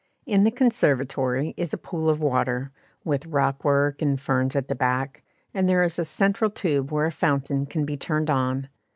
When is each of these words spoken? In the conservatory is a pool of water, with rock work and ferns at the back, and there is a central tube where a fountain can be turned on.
In 0.25 0.45
the 0.45 0.49
conservatory 0.49 1.53
is 1.57 1.73
a 1.75 1.77
pool 1.77 2.09
of 2.09 2.19
water, 2.21 2.71
with 3.03 3.27
rock 3.27 3.63
work 3.63 4.01
and 4.01 4.19
ferns 4.19 4.55
at 4.55 4.67
the 4.67 4.73
back, 4.73 5.21
and 5.53 5.69
there 5.69 5.83
is 5.83 5.99
a 5.99 6.03
central 6.05 6.49
tube 6.49 6.89
where 6.91 7.05
a 7.05 7.11
fountain 7.11 7.67
can 7.67 7.85
be 7.85 7.97
turned 7.97 8.31
on. 8.31 8.67